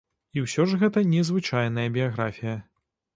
І 0.37 0.41
ўсё 0.45 0.63
ж 0.69 0.79
гэта 0.83 1.03
незвычайная 1.11 1.83
біяграфія. 1.99 2.57